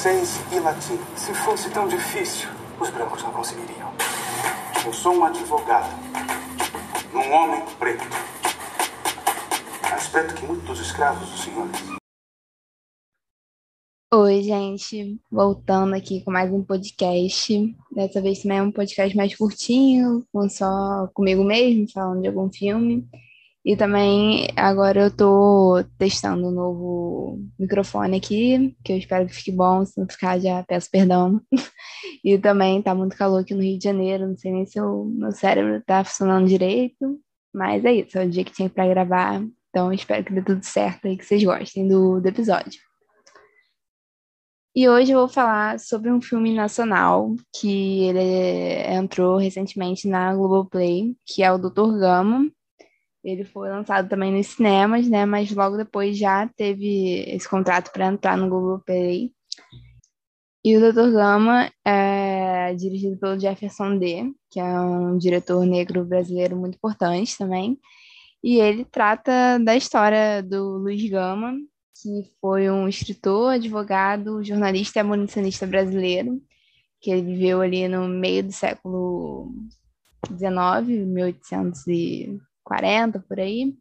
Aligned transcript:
francês 0.00 0.40
e 0.50 0.58
latim. 0.58 0.98
Se 1.14 1.34
fosse 1.34 1.70
tão 1.70 1.86
difícil, 1.86 2.48
os 2.80 2.88
brancos 2.88 3.22
não 3.22 3.32
conseguiriam. 3.32 3.92
Eu 4.84 4.92
sou 4.94 5.14
um 5.14 5.24
advogado, 5.24 5.90
um 7.12 7.32
homem 7.32 7.62
preto. 7.78 8.04
Aspecto 9.92 10.34
que 10.34 10.46
muitos 10.46 10.80
escravos 10.80 11.28
dos 11.28 11.40
senhores. 11.42 11.76
Oi, 14.12 14.42
gente, 14.42 15.20
voltando 15.30 15.94
aqui 15.94 16.24
com 16.24 16.30
mais 16.30 16.50
um 16.50 16.64
podcast. 16.64 17.76
Dessa 17.92 18.22
vez 18.22 18.40
também 18.40 18.58
é 18.58 18.62
um 18.62 18.72
podcast 18.72 19.14
mais 19.14 19.36
curtinho, 19.36 20.24
com 20.32 20.48
só 20.48 21.08
comigo 21.12 21.44
mesmo, 21.44 21.86
falando 21.92 22.22
de 22.22 22.28
algum 22.28 22.50
filme. 22.50 23.06
E 23.64 23.76
também 23.76 24.48
agora 24.56 25.02
eu 25.02 25.10
tô 25.14 25.84
testando 25.98 26.48
um 26.48 26.50
novo 26.50 27.38
microfone 27.58 28.16
aqui, 28.16 28.74
que 28.82 28.92
eu 28.92 28.96
espero 28.96 29.26
que 29.26 29.34
fique 29.34 29.52
bom, 29.52 29.84
se 29.84 30.00
não 30.00 30.08
ficar 30.08 30.38
já 30.38 30.62
peço 30.64 30.90
perdão. 30.90 31.40
E 32.24 32.38
também 32.38 32.82
tá 32.82 32.94
muito 32.94 33.16
calor 33.16 33.40
aqui 33.40 33.54
no 33.54 33.62
Rio 33.62 33.78
de 33.78 33.84
Janeiro, 33.84 34.28
não 34.28 34.36
sei 34.36 34.52
nem 34.52 34.66
se 34.66 34.80
o 34.80 35.04
meu 35.04 35.32
cérebro 35.32 35.82
tá 35.86 36.04
funcionando 36.04 36.48
direito, 36.48 37.18
mas 37.54 37.84
é 37.84 37.94
isso, 37.94 38.18
é 38.18 38.24
o 38.24 38.30
dia 38.30 38.44
que 38.44 38.52
tinha 38.52 38.68
para 38.68 38.88
gravar. 38.88 39.42
Então 39.68 39.92
espero 39.92 40.24
que 40.24 40.32
dê 40.32 40.42
tudo 40.42 40.62
certo 40.62 41.06
e 41.08 41.16
que 41.16 41.24
vocês 41.24 41.42
gostem 41.42 41.88
do, 41.88 42.20
do 42.20 42.26
episódio. 42.26 42.80
E 44.74 44.88
hoje 44.88 45.12
eu 45.12 45.18
vou 45.18 45.28
falar 45.28 45.80
sobre 45.80 46.10
um 46.12 46.22
filme 46.22 46.54
nacional 46.54 47.34
que 47.58 48.04
ele 48.04 48.94
entrou 48.94 49.36
recentemente 49.36 50.06
na 50.08 50.34
Globoplay, 50.34 51.16
que 51.26 51.42
é 51.42 51.50
o 51.52 51.58
Doutor 51.58 51.98
Gama. 51.98 52.50
Ele 53.22 53.44
foi 53.44 53.68
lançado 53.68 54.08
também 54.08 54.32
nos 54.32 54.46
cinemas, 54.46 55.08
né? 55.08 55.26
Mas 55.26 55.50
logo 55.50 55.76
depois 55.76 56.16
já 56.16 56.48
teve 56.48 57.24
esse 57.28 57.48
contrato 57.48 57.92
para 57.92 58.06
entrar 58.06 58.36
no 58.36 58.48
Globoplay. 58.48 59.32
E 60.64 60.76
o 60.76 60.80
Doutor 60.80 61.12
Gama 61.12 61.70
é 61.84 62.74
dirigido 62.74 63.18
pelo 63.18 63.38
Jefferson 63.38 63.96
D., 63.98 64.30
que 64.50 64.60
é 64.60 64.80
um 64.80 65.16
diretor 65.16 65.64
negro 65.64 66.04
brasileiro 66.04 66.56
muito 66.56 66.76
importante 66.76 67.36
também. 67.36 67.78
E 68.42 68.58
ele 68.58 68.84
trata 68.84 69.58
da 69.58 69.76
história 69.76 70.42
do 70.42 70.78
Luiz 70.78 71.08
Gama, 71.08 71.54
que 72.02 72.30
foi 72.40 72.70
um 72.70 72.88
escritor, 72.88 73.54
advogado, 73.54 74.42
jornalista 74.42 74.98
e 74.98 75.00
abolicionista 75.00 75.66
brasileiro, 75.66 76.40
que 77.00 77.10
ele 77.10 77.22
viveu 77.22 77.60
ali 77.60 77.86
no 77.88 78.08
meio 78.08 78.44
do 78.44 78.52
século 78.52 79.54
XIX, 80.26 81.06
1840, 82.70 83.24
por 83.28 83.40
aí. 83.40 83.74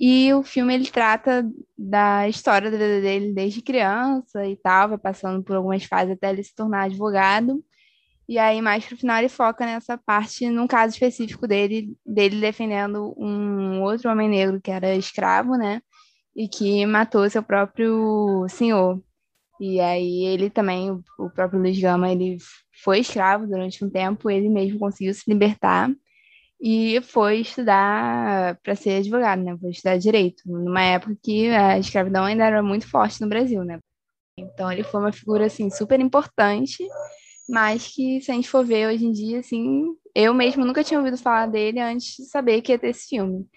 E 0.00 0.32
o 0.34 0.42
filme 0.42 0.74
ele 0.74 0.90
trata 0.90 1.48
da 1.76 2.28
história 2.28 2.70
da 2.70 2.76
vida 2.76 3.00
dele 3.00 3.32
desde 3.32 3.62
criança 3.62 4.46
e 4.46 4.56
tal, 4.56 4.90
vai 4.90 4.98
passando 4.98 5.42
por 5.42 5.56
algumas 5.56 5.84
fases 5.84 6.14
até 6.14 6.30
ele 6.30 6.42
se 6.42 6.54
tornar 6.54 6.84
advogado. 6.84 7.62
E 8.28 8.38
aí, 8.38 8.60
mais 8.60 8.84
pro 8.84 8.96
final, 8.96 9.18
ele 9.18 9.28
foca 9.28 9.64
nessa 9.64 9.96
parte, 9.96 10.48
num 10.50 10.66
caso 10.66 10.92
específico 10.92 11.48
dele, 11.48 11.96
dele 12.04 12.40
defendendo 12.40 13.14
um 13.16 13.82
outro 13.82 14.10
homem 14.10 14.28
negro 14.28 14.60
que 14.60 14.70
era 14.70 14.94
escravo, 14.94 15.56
né? 15.56 15.80
e 16.38 16.46
que 16.46 16.86
matou 16.86 17.28
seu 17.28 17.42
próprio 17.42 18.46
senhor. 18.48 19.02
E 19.60 19.80
aí 19.80 20.24
ele 20.24 20.48
também, 20.48 20.92
o 21.18 21.28
próprio 21.30 21.60
Luiz 21.60 21.76
Gama, 21.80 22.12
ele 22.12 22.36
foi 22.84 23.00
escravo 23.00 23.44
durante 23.44 23.84
um 23.84 23.90
tempo, 23.90 24.30
ele 24.30 24.48
mesmo 24.48 24.78
conseguiu 24.78 25.12
se 25.12 25.28
libertar 25.28 25.90
e 26.60 27.00
foi 27.02 27.40
estudar 27.40 28.58
para 28.62 28.74
ser 28.74 28.98
advogado, 28.98 29.42
né? 29.42 29.56
Foi 29.60 29.70
estudar 29.70 29.98
direito, 29.98 30.42
numa 30.46 30.82
época 30.82 31.16
que 31.22 31.48
a 31.48 31.78
escravidão 31.78 32.24
ainda 32.24 32.44
era 32.44 32.62
muito 32.62 32.88
forte 32.88 33.20
no 33.20 33.28
Brasil, 33.28 33.64
né? 33.64 33.78
Então 34.38 34.70
ele 34.70 34.82
foi 34.84 35.00
uma 35.00 35.12
figura 35.12 35.46
assim 35.46 35.70
super 35.70 36.00
importante, 36.00 36.86
mas 37.48 37.88
que 37.88 38.20
se 38.20 38.30
a 38.30 38.34
gente 38.34 38.48
for 38.48 38.64
ver 38.64 38.88
hoje 38.88 39.04
em 39.04 39.12
dia, 39.12 39.40
assim, 39.40 39.84
eu 40.14 40.34
mesmo 40.34 40.64
nunca 40.64 40.84
tinha 40.84 40.98
ouvido 40.98 41.16
falar 41.16 41.46
dele 41.46 41.80
antes 41.80 42.16
de 42.16 42.26
saber 42.26 42.62
que 42.62 42.72
ia 42.72 42.78
ter 42.78 42.88
esse 42.88 43.08
filme 43.08 43.48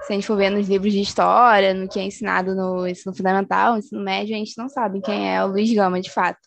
se 0.00 0.12
a 0.12 0.14
gente 0.14 0.26
for 0.26 0.36
ver 0.36 0.50
nos 0.50 0.68
livros 0.68 0.92
de 0.92 1.00
história, 1.00 1.72
no 1.72 1.88
que 1.88 1.98
é 1.98 2.04
ensinado 2.04 2.54
no 2.54 2.86
ensino 2.86 3.14
fundamental, 3.14 3.72
no 3.72 3.78
ensino 3.78 4.02
médio, 4.02 4.34
a 4.34 4.38
gente 4.38 4.58
não 4.58 4.68
sabe 4.68 5.00
quem 5.00 5.32
é 5.32 5.44
o 5.44 5.48
Luiz 5.48 5.72
Gama, 5.72 6.00
de 6.00 6.10
fato. 6.10 6.40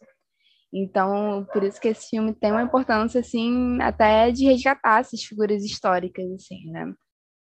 Então, 0.78 1.47
por 1.53 1.63
isso 1.63 1.80
que 1.80 1.88
esse 1.88 2.09
filme 2.09 2.34
tem 2.34 2.52
uma 2.52 2.63
importância, 2.63 3.22
assim, 3.22 3.81
até 3.81 4.30
de 4.30 4.44
resgatar 4.44 5.00
essas 5.00 5.24
figuras 5.24 5.63
históricas, 5.63 6.25
assim, 6.34 6.69
né? 6.69 6.94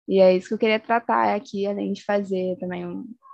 E 0.06 0.20
é 0.20 0.36
isso 0.36 0.48
que 0.48 0.54
eu 0.54 0.58
queria 0.58 0.78
tratar 0.78 1.34
aqui, 1.34 1.66
além 1.66 1.94
de 1.94 2.04
fazer 2.04 2.56
também, 2.60 2.84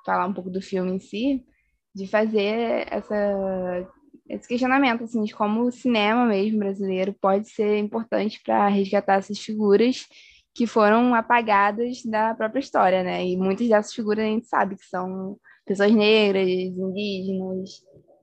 falar 0.07 0.27
um 0.27 0.33
pouco 0.33 0.51
do 0.51 0.63
filme 0.63 0.93
em 0.93 1.01
si, 1.01 1.45
de 1.93 2.07
fazer 2.07 2.87
essa, 2.89 3.89
esse 4.29 4.47
questionamento, 4.47 5.03
assim, 5.03 5.25
de 5.25 5.35
como 5.35 5.63
o 5.63 5.73
cinema 5.73 6.27
mesmo 6.27 6.61
brasileiro 6.61 7.13
pode 7.21 7.51
ser 7.51 7.79
importante 7.79 8.41
para 8.45 8.69
resgatar 8.69 9.17
essas 9.17 9.41
figuras 9.41 10.07
que 10.55 10.65
foram 10.67 11.13
apagadas 11.13 12.05
da 12.05 12.35
própria 12.37 12.61
história, 12.61 13.03
né? 13.03 13.27
E 13.27 13.37
muitas 13.37 13.69
dessas 13.69 13.93
figuras 13.93 14.25
a 14.25 14.29
gente 14.29 14.47
sabe 14.47 14.77
que 14.77 14.85
são 14.85 15.37
pessoas 15.67 15.93
negras, 15.93 16.49
indígenas, 16.49 17.71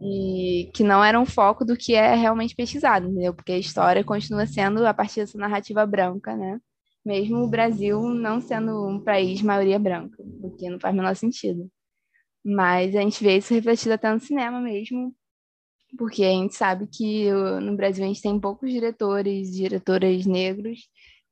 e 0.06 0.70
que 0.74 0.84
não 0.84 1.04
eram 1.04 1.26
foco 1.26 1.66
do 1.66 1.76
que 1.76 1.96
é 1.96 2.14
realmente 2.14 2.56
pesquisado, 2.56 3.08
entendeu? 3.08 3.34
Porque 3.34 3.54
a 3.54 3.58
história 3.58 4.04
continua 4.04 4.46
sendo 4.46 4.86
a 4.86 4.94
partir 4.94 5.22
dessa 5.22 5.38
narrativa 5.38 5.86
branca, 5.86 6.36
né? 6.36 6.60
Mesmo 7.04 7.38
o 7.40 7.50
Brasil 7.50 8.00
não 8.02 8.40
sendo 8.40 8.88
um 8.88 9.04
país 9.04 9.40
de 9.40 9.46
maioria 9.46 9.80
branca, 9.80 10.22
o 10.42 10.52
que 10.56 10.70
não 10.70 10.80
faz 10.80 10.94
o 10.94 10.98
menor 10.98 11.16
sentido. 11.16 11.70
Mas 12.44 12.96
a 12.96 13.02
gente 13.02 13.24
vê 13.24 13.38
isso 13.38 13.54
refletido 13.54 13.94
até 13.94 14.12
no 14.14 14.20
cinema 14.20 14.62
mesmo, 14.62 15.16
porque 15.98 16.24
a 16.24 16.32
gente 16.32 16.56
sabe 16.56 16.88
que 16.88 17.32
no 17.62 17.76
Brasil 17.76 18.04
a 18.04 18.08
gente 18.08 18.22
tem 18.22 18.40
poucos 18.40 18.72
diretores, 18.72 19.52
diretoras 19.52 20.26
negros 20.26 20.82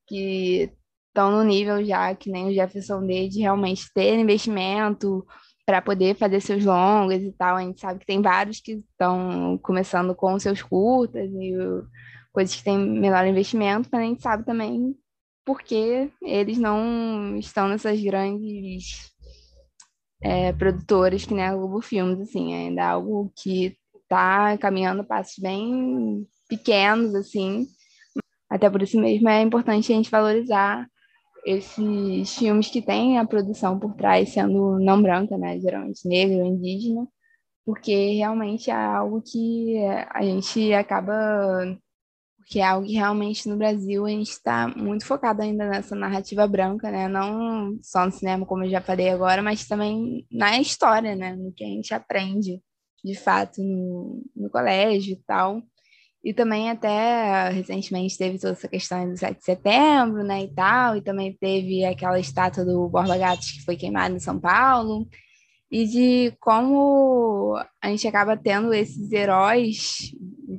que 0.07 0.71
estão 1.09 1.31
no 1.31 1.43
nível 1.43 1.83
já 1.85 2.15
que 2.15 2.31
nem 2.31 2.47
o 2.47 2.53
Jefferson 2.53 3.05
D 3.05 3.29
de 3.29 3.41
realmente 3.41 3.85
ter 3.93 4.17
investimento 4.17 5.25
para 5.65 5.81
poder 5.81 6.15
fazer 6.15 6.41
seus 6.41 6.65
longas 6.65 7.21
e 7.23 7.31
tal. 7.31 7.55
A 7.55 7.61
gente 7.61 7.79
sabe 7.79 7.99
que 7.99 8.05
tem 8.05 8.21
vários 8.21 8.59
que 8.59 8.83
estão 8.91 9.57
começando 9.61 10.13
com 10.15 10.37
seus 10.39 10.61
curtas 10.61 11.29
e 11.31 11.53
coisas 12.31 12.55
que 12.55 12.63
têm 12.63 12.77
menor 12.77 13.25
investimento, 13.25 13.89
mas 13.91 14.01
a 14.01 14.05
gente 14.05 14.21
sabe 14.21 14.45
também 14.45 14.95
porque 15.45 16.09
eles 16.21 16.57
não 16.57 17.37
estão 17.37 17.67
nessas 17.67 18.01
grandes 18.01 19.11
é, 20.21 20.53
produtoras 20.53 21.25
que 21.25 21.33
nem 21.33 21.43
a 21.43 21.55
Globo 21.55 21.81
Filmes, 21.81 22.19
assim, 22.21 22.53
ainda 22.53 22.81
é 22.81 22.85
algo 22.85 23.31
que 23.35 23.77
está 23.93 24.57
caminhando 24.57 25.03
passos 25.03 25.37
bem 25.37 26.25
pequenos, 26.47 27.13
assim. 27.13 27.67
Até 28.49 28.69
por 28.69 28.81
isso 28.81 28.99
mesmo 28.99 29.27
é 29.27 29.41
importante 29.41 29.91
a 29.91 29.95
gente 29.95 30.11
valorizar 30.11 30.87
esses 31.45 32.35
filmes 32.35 32.69
que 32.69 32.81
têm 32.81 33.19
a 33.19 33.25
produção 33.25 33.79
por 33.79 33.93
trás 33.95 34.29
sendo 34.29 34.79
não 34.79 35.01
branca, 35.01 35.37
né, 35.37 35.59
geralmente 35.59 36.07
negra 36.07 36.45
indígena, 36.45 37.07
porque 37.65 38.13
realmente 38.15 38.69
é 38.69 38.73
algo 38.73 39.21
que 39.21 39.77
a 40.09 40.23
gente 40.23 40.73
acaba 40.73 41.13
porque 42.43 42.59
é 42.59 42.63
algo 42.63 42.85
que 42.85 42.93
realmente 42.93 43.47
no 43.47 43.55
Brasil 43.57 44.05
a 44.05 44.09
gente 44.09 44.31
está 44.31 44.67
muito 44.67 45.05
focado 45.05 45.41
ainda 45.41 45.65
nessa 45.69 45.95
narrativa 45.95 46.45
branca, 46.45 46.91
né? 46.91 47.07
Não 47.07 47.77
só 47.81 48.05
no 48.05 48.11
cinema, 48.11 48.45
como 48.45 48.65
eu 48.65 48.69
já 48.69 48.81
falei 48.81 49.09
agora, 49.09 49.41
mas 49.41 49.65
também 49.65 50.27
na 50.29 50.59
história, 50.59 51.15
né? 51.15 51.35
No 51.37 51.53
que 51.53 51.63
a 51.63 51.67
gente 51.67 51.93
aprende 51.93 52.61
de 53.03 53.15
fato 53.15 53.61
no, 53.63 54.23
no 54.35 54.49
colégio 54.49 55.13
e 55.13 55.23
tal. 55.25 55.61
E 56.23 56.33
também 56.33 56.69
até 56.69 57.49
recentemente 57.49 58.17
teve 58.17 58.39
toda 58.39 58.53
essa 58.53 58.67
questão 58.67 59.09
do 59.09 59.17
7 59.17 59.37
de 59.37 59.43
setembro, 59.43 60.23
né, 60.23 60.43
e 60.43 60.47
tal, 60.53 60.95
e 60.95 61.01
também 61.01 61.33
teve 61.33 61.83
aquela 61.83 62.19
estátua 62.19 62.63
do 62.63 62.87
Borba 62.87 63.17
Gatos 63.17 63.51
que 63.51 63.65
foi 63.65 63.75
queimada 63.75 64.15
em 64.15 64.19
São 64.19 64.39
Paulo, 64.39 65.07
e 65.69 65.85
de 65.85 66.33
como 66.39 67.59
a 67.81 67.89
gente 67.89 68.07
acaba 68.07 68.37
tendo 68.37 68.73
esses 68.73 69.11
heróis 69.11 70.13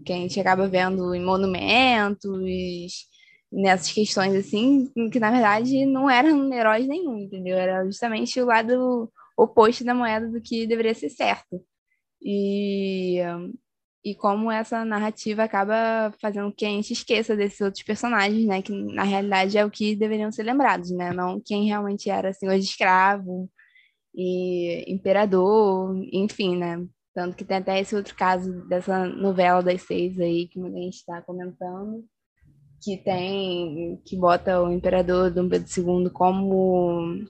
que 0.05 0.13
a 0.13 0.17
gente 0.17 0.39
acaba 0.41 0.69
vendo 0.69 1.15
em 1.15 1.25
monumentos, 1.25 3.07
nessas 3.51 3.93
questões 3.93 4.35
assim, 4.35 4.91
que 5.13 5.21
na 5.21 5.31
verdade 5.31 5.87
não 5.87 6.11
eram 6.11 6.53
heróis 6.53 6.87
nenhum, 6.87 7.19
entendeu? 7.21 7.57
Era 7.57 7.85
justamente 7.85 8.41
o 8.41 8.47
lado 8.47 9.11
oposto 9.37 9.85
da 9.85 9.95
moeda 9.95 10.29
do 10.29 10.41
que 10.41 10.67
deveria 10.67 10.95
ser 10.95 11.11
certo. 11.11 11.63
E 12.21 13.19
e 14.05 14.15
como 14.15 14.51
essa 14.51 14.85
narrativa 14.85 15.45
acaba 15.45 16.13
fazendo 16.21 16.53
que 16.53 16.67
a 16.67 16.69
gente 16.69 16.93
esqueça 16.93 17.35
desses 17.35 17.61
outros 17.63 17.83
personagens, 17.83 18.45
né? 18.47 18.61
Que 18.61 18.73
na 18.73 19.03
realidade 19.03 19.57
é 19.57 19.65
o 19.65 19.71
que 19.71 19.97
deveriam 19.97 20.31
ser 20.31 20.43
lembrados, 20.43 20.91
né? 20.91 21.13
Não 21.13 21.41
quem 21.41 21.67
realmente 21.67 22.11
era 22.11 22.33
senhor 22.33 22.59
de 22.59 22.65
escravo 22.65 23.51
e 24.15 24.85
imperador, 24.93 25.97
enfim, 26.13 26.57
né? 26.57 26.87
Tanto 27.15 27.37
que 27.37 27.45
tem 27.45 27.59
até 27.59 27.81
esse 27.81 27.97
outro 27.97 28.15
caso 28.17 28.53
dessa 28.69 29.07
novela 29.07 29.63
das 29.63 29.83
seis 29.83 30.21
aí 30.21 30.49
que 30.49 30.59
muita 30.59 30.79
gente 30.79 30.97
está 30.97 31.23
comentando, 31.23 32.05
que 32.83 32.99
tem, 32.99 34.01
que 34.05 34.17
bota 34.17 34.63
o 34.63 34.71
imperador 34.73 35.31
Dom 35.31 35.49
Pedro 35.49 35.69
II 35.77 36.11
como 36.11 37.25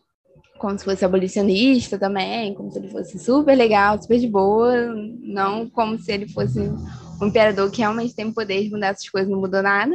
como 0.59 0.79
se 0.79 0.85
fosse 0.85 1.05
abolicionista 1.05 1.99
também, 1.99 2.55
como 2.55 2.71
se 2.71 2.79
ele 2.79 2.89
fosse 2.89 3.19
super 3.19 3.55
legal, 3.55 4.01
super 4.01 4.19
de 4.19 4.29
boa, 4.29 4.95
não 5.21 5.69
como 5.69 5.99
se 5.99 6.13
ele 6.13 6.29
fosse 6.29 6.61
um 7.21 7.27
imperador 7.27 7.71
que 7.71 7.81
realmente 7.81 8.15
tem 8.15 8.33
poder 8.33 8.63
de 8.63 8.71
mudar 8.71 8.89
essas 8.89 9.09
coisas, 9.09 9.31
não 9.31 9.41
mudou 9.41 9.63
nada. 9.63 9.95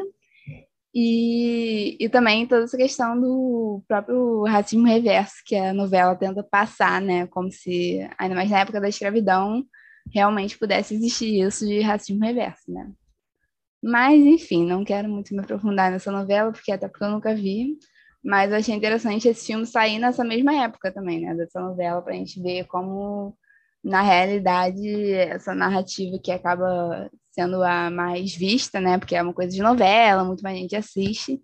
E, 0.94 1.98
e 2.00 2.10
também 2.10 2.48
toda 2.48 2.64
essa 2.64 2.76
questão 2.76 3.20
do 3.20 3.84
próprio 3.88 4.44
racismo 4.44 4.88
reverso 4.88 5.36
que 5.46 5.56
a 5.56 5.74
novela 5.74 6.16
tenta 6.16 6.44
passar, 6.44 7.00
né? 7.00 7.28
Como 7.28 7.52
se, 7.52 8.00
ainda 8.18 8.36
mais 8.36 8.50
na 8.50 8.60
época 8.60 8.82
da 8.82 8.90
escravidão, 8.90 9.64
realmente 10.12 10.58
pudesse 10.58 10.96
existir 10.96 11.42
isso 11.42 11.66
de 11.66 11.82
racismo 11.82 12.26
reverso, 12.26 12.72
né? 12.72 12.92
Mas, 13.82 14.20
enfim, 14.20 14.66
não 14.66 14.84
quero 14.84 15.08
muito 15.08 15.34
me 15.34 15.40
aprofundar 15.42 15.92
nessa 15.92 16.12
novela, 16.12 16.52
porque 16.52 16.72
até 16.72 16.88
porque 16.88 17.04
eu 17.04 17.12
nunca 17.12 17.34
vi. 17.36 17.78
Mas 18.24 18.52
achei 18.52 18.76
interessante 18.76 19.28
esse 19.28 19.48
filme 19.48 19.66
sair 19.66 20.00
nessa 20.00 20.24
mesma 20.24 20.54
época 20.64 20.92
também, 20.92 21.22
né? 21.22 21.36
Dessa 21.36 21.60
novela, 21.62 22.02
para 22.02 22.14
a 22.14 22.16
gente 22.16 22.42
ver 22.42 22.66
como, 22.68 23.36
na 23.84 24.02
realidade, 24.02 25.14
essa 25.14 25.56
narrativa 25.56 26.20
que 26.22 26.32
acaba 26.32 27.10
sendo 27.32 27.64
a 27.64 27.90
mais 27.90 28.36
vista, 28.36 28.82
né? 28.82 28.98
Porque 28.98 29.16
é 29.16 29.22
uma 29.22 29.34
coisa 29.34 29.52
de 29.52 29.62
novela, 29.62 30.26
muito 30.26 30.42
mais 30.44 30.58
gente 30.58 30.76
assiste. 30.76 31.42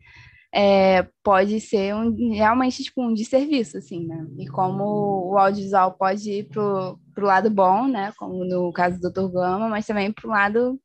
É, 0.53 1.03
pode 1.23 1.59
ser 1.59 1.93
um, 1.95 2.33
realmente 2.33 2.83
tipo 2.83 3.01
um 3.01 3.13
desserviço, 3.13 3.77
assim, 3.77 4.05
né? 4.05 4.25
E 4.37 4.47
como 4.47 5.31
o 5.31 5.37
audiovisual 5.37 5.93
pode 5.93 6.29
ir 6.31 6.43
pro, 6.49 6.97
pro 7.13 7.25
lado 7.25 7.49
bom, 7.49 7.87
né? 7.87 8.13
Como 8.17 8.45
no 8.45 8.71
caso 8.73 8.99
do 8.99 9.11
Dr. 9.11 9.31
Gama, 9.31 9.69
mas 9.69 9.85
também 9.85 10.11
pro 10.11 10.29
lado 10.29 10.79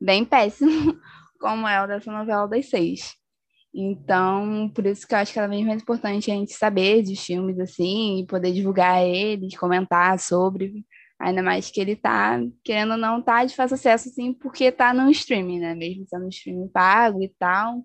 bem 0.00 0.24
péssimo, 0.24 0.70
como 1.40 1.66
é 1.66 1.82
o 1.82 1.86
dessa 1.86 2.12
novela 2.12 2.46
das 2.46 2.68
seis. 2.70 3.16
Então, 3.80 4.68
por 4.74 4.84
isso 4.86 5.06
que 5.06 5.14
eu 5.14 5.18
acho 5.18 5.32
cada 5.32 5.46
vez 5.46 5.64
mais 5.64 5.80
importante 5.80 6.32
a 6.32 6.34
gente 6.34 6.52
saber 6.52 7.00
de 7.00 7.14
filmes 7.14 7.60
assim, 7.60 8.18
e 8.18 8.26
poder 8.26 8.52
divulgar 8.52 9.04
eles, 9.06 9.56
comentar 9.56 10.18
sobre, 10.18 10.84
ainda 11.16 11.44
mais 11.44 11.70
que 11.70 11.80
ele 11.80 11.94
tá, 11.94 12.40
querendo 12.64 12.92
ou 12.94 12.98
não, 12.98 13.22
tá 13.22 13.44
de 13.44 13.54
fácil 13.54 13.76
acesso, 13.76 14.08
assim, 14.08 14.34
porque 14.34 14.72
tá 14.72 14.92
no 14.92 15.08
streaming, 15.12 15.60
né? 15.60 15.76
Mesmo 15.76 16.04
sendo 16.08 16.26
um 16.26 16.28
streaming 16.28 16.66
pago 16.68 17.22
e 17.22 17.28
tal, 17.38 17.84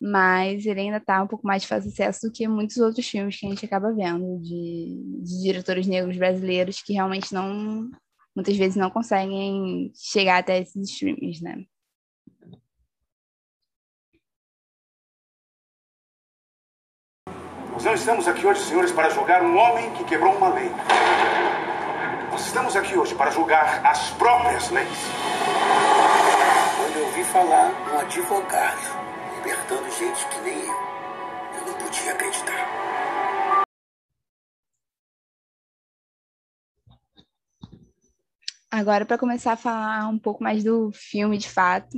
mas 0.00 0.64
ele 0.64 0.80
ainda 0.80 1.00
tá 1.00 1.22
um 1.22 1.26
pouco 1.26 1.46
mais 1.46 1.62
de 1.62 1.68
fácil 1.68 1.90
acesso 1.90 2.26
do 2.26 2.32
que 2.32 2.48
muitos 2.48 2.78
outros 2.78 3.06
filmes 3.06 3.38
que 3.38 3.46
a 3.46 3.50
gente 3.50 3.64
acaba 3.66 3.92
vendo 3.92 4.40
de, 4.40 5.20
de 5.22 5.42
diretores 5.42 5.86
negros 5.86 6.16
brasileiros 6.16 6.80
que 6.82 6.94
realmente 6.94 7.34
não, 7.34 7.90
muitas 8.34 8.56
vezes 8.56 8.76
não 8.76 8.90
conseguem 8.90 9.92
chegar 9.94 10.38
até 10.38 10.60
esses 10.60 10.90
streamings, 10.90 11.42
né? 11.42 11.62
Nós 17.80 17.86
não 17.86 17.94
estamos 17.94 18.28
aqui 18.28 18.46
hoje, 18.46 18.60
senhores, 18.64 18.92
para 18.92 19.08
julgar 19.08 19.42
um 19.42 19.56
homem 19.56 19.90
que 19.94 20.04
quebrou 20.04 20.36
uma 20.36 20.52
lei. 20.52 20.70
Nós 22.30 22.44
estamos 22.44 22.76
aqui 22.76 22.94
hoje 22.94 23.14
para 23.14 23.30
julgar 23.30 23.80
as 23.86 24.10
próprias 24.10 24.68
leis. 24.68 24.98
Quando 26.76 26.96
eu 26.98 27.06
ouvi 27.06 27.24
falar 27.24 27.72
um 27.90 27.98
advogado 28.00 28.80
libertando 29.34 29.90
gente 29.92 30.26
que 30.28 30.40
nem 30.42 30.58
eu, 30.58 30.74
eu 31.54 31.66
não 31.68 31.72
podia 31.72 32.12
acreditar. 32.12 32.68
Agora, 38.70 39.06
para 39.06 39.16
começar 39.16 39.52
a 39.52 39.56
falar 39.56 40.06
um 40.06 40.18
pouco 40.18 40.44
mais 40.44 40.62
do 40.62 40.92
filme 40.92 41.38
de 41.38 41.48
fato, 41.48 41.96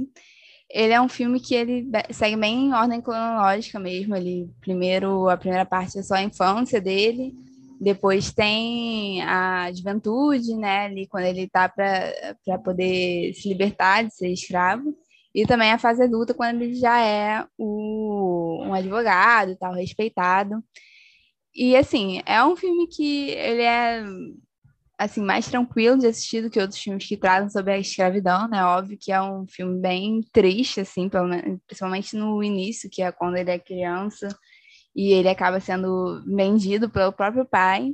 ele 0.73 0.93
é 0.95 1.01
um 1.01 1.09
filme 1.09 1.39
que 1.39 1.55
ele 1.55 1.87
segue 2.11 2.35
bem 2.37 2.67
em 2.67 2.73
ordem 2.73 3.01
cronológica 3.01 3.79
mesmo. 3.79 4.17
Ele 4.17 4.51
primeiro 4.61 5.29
a 5.29 5.37
primeira 5.37 5.67
parte 5.67 5.99
é 5.99 6.03
só 6.03 6.15
a 6.15 6.23
infância 6.23 6.81
dele, 6.81 7.35
depois 7.79 8.33
tem 8.33 9.23
a 9.23 9.71
juventude, 9.73 10.57
né, 10.57 10.87
ali 10.87 11.07
quando 11.07 11.25
ele 11.25 11.49
tá 11.49 11.69
para 11.69 12.59
poder 12.65 13.35
se 13.35 13.49
libertar 13.49 14.05
de 14.05 14.15
ser 14.15 14.29
escravo, 14.29 14.97
e 15.35 15.47
também 15.47 15.73
a 15.73 15.79
fase 15.79 16.03
adulta 16.03 16.35
quando 16.35 16.63
ele 16.63 16.75
já 16.75 17.01
é 17.01 17.45
o, 17.59 18.63
um 18.65 18.75
advogado, 18.75 19.57
tal, 19.57 19.75
respeitado. 19.75 20.63
E 21.55 21.77
assim, 21.77 22.23
é 22.25 22.43
um 22.45 22.57
filme 22.57 22.87
que 22.87 23.31
ele 23.31 23.63
é 23.63 24.05
assim, 24.99 25.21
mais 25.21 25.49
tranquilo 25.49 25.99
de 25.99 26.06
assistir 26.06 26.43
do 26.43 26.50
que 26.50 26.61
outros 26.61 26.81
filmes 26.81 27.06
que 27.06 27.17
tratam 27.17 27.50
sobre 27.50 27.73
a 27.73 27.79
escravidão, 27.79 28.49
né? 28.49 28.65
Óbvio 28.65 28.99
que 29.00 29.11
é 29.12 29.21
um 29.21 29.47
filme 29.47 29.81
bem 29.81 30.21
triste, 30.33 30.81
assim, 30.81 31.11
principalmente 31.67 32.17
no 32.17 32.43
início, 32.43 32.91
que 32.91 33.03
é 33.03 33.11
quando 33.11 33.37
ele 33.37 33.50
é 33.50 33.59
criança 33.59 34.29
e 34.94 35.12
ele 35.12 35.29
acaba 35.29 35.59
sendo 35.61 36.23
vendido 36.27 36.89
pelo 36.91 37.12
próprio 37.12 37.44
pai 37.47 37.93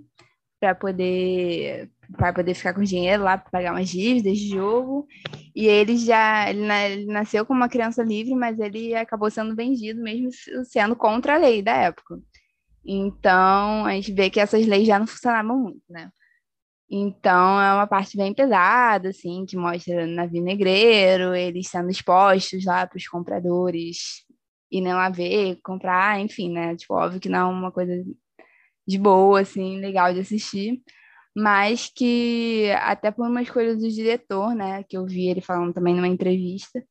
para 0.60 0.74
poder 0.74 1.90
para 2.16 2.32
poder 2.32 2.54
ficar 2.54 2.72
com 2.72 2.82
dinheiro 2.82 3.22
lá 3.22 3.36
para 3.36 3.50
pagar 3.50 3.72
umas 3.72 3.88
dívidas 3.88 4.38
de 4.38 4.48
jogo. 4.48 5.06
E 5.54 5.66
ele 5.66 5.96
já 5.96 6.48
ele, 6.50 6.62
ele 6.62 7.06
nasceu 7.06 7.44
como 7.44 7.60
uma 7.60 7.68
criança 7.68 8.02
livre, 8.02 8.34
mas 8.34 8.58
ele 8.58 8.94
acabou 8.94 9.30
sendo 9.30 9.54
vendido 9.54 10.02
mesmo 10.02 10.30
sendo 10.64 10.96
contra 10.96 11.34
a 11.34 11.38
lei 11.38 11.62
da 11.62 11.74
época. 11.74 12.18
Então, 12.84 13.84
a 13.84 13.92
gente 13.92 14.12
vê 14.12 14.30
que 14.30 14.40
essas 14.40 14.66
leis 14.66 14.86
já 14.86 14.98
não 14.98 15.06
funcionavam 15.06 15.58
muito, 15.58 15.82
né? 15.88 16.10
Então 16.90 17.60
é 17.60 17.74
uma 17.74 17.86
parte 17.86 18.16
bem 18.16 18.32
pesada, 18.32 19.10
assim, 19.10 19.44
que 19.46 19.56
mostra 19.56 20.06
navio 20.06 20.42
negreiro, 20.42 21.34
eles 21.34 21.68
sendo 21.68 21.90
expostos 21.90 22.64
lá 22.64 22.86
para 22.86 22.96
os 22.96 23.06
compradores 23.06 24.24
irem 24.70 24.92
lá 24.94 25.08
ver, 25.10 25.58
comprar, 25.62 26.20
enfim, 26.20 26.50
né? 26.52 26.76
Tipo, 26.76 26.94
óbvio 26.94 27.20
que 27.20 27.28
não 27.28 27.38
é 27.38 27.44
uma 27.52 27.72
coisa 27.72 27.92
de 28.86 28.98
boa, 28.98 29.40
assim, 29.40 29.78
legal 29.80 30.12
de 30.14 30.20
assistir, 30.20 30.82
mas 31.36 31.90
que 31.94 32.70
até 32.80 33.10
por 33.10 33.28
uma 33.28 33.42
escolha 33.42 33.76
do 33.76 33.88
diretor, 33.90 34.54
né, 34.54 34.82
que 34.84 34.96
eu 34.96 35.06
vi 35.06 35.28
ele 35.28 35.40
falando 35.42 35.74
também 35.74 35.94
numa 35.94 36.08
entrevista, 36.08 36.82